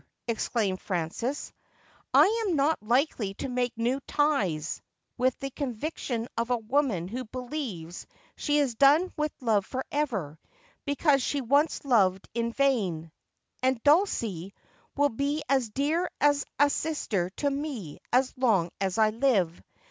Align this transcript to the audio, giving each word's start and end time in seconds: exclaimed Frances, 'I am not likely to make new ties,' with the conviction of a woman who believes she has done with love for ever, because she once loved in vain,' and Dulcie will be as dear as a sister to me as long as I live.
exclaimed 0.27 0.81
Frances, 0.81 1.53
'I 2.11 2.45
am 2.49 2.55
not 2.55 2.81
likely 2.81 3.35
to 3.35 3.47
make 3.47 3.77
new 3.77 3.99
ties,' 4.07 4.81
with 5.15 5.37
the 5.37 5.51
conviction 5.51 6.27
of 6.35 6.49
a 6.49 6.57
woman 6.57 7.07
who 7.07 7.23
believes 7.25 8.07
she 8.35 8.57
has 8.57 8.73
done 8.73 9.13
with 9.15 9.31
love 9.41 9.63
for 9.63 9.85
ever, 9.91 10.39
because 10.85 11.21
she 11.21 11.39
once 11.39 11.85
loved 11.85 12.27
in 12.33 12.51
vain,' 12.51 13.11
and 13.61 13.83
Dulcie 13.83 14.55
will 14.95 15.09
be 15.09 15.43
as 15.47 15.69
dear 15.69 16.09
as 16.19 16.45
a 16.57 16.71
sister 16.71 17.29
to 17.35 17.51
me 17.51 17.99
as 18.11 18.35
long 18.35 18.71
as 18.81 18.97
I 18.97 19.11
live. 19.11 19.61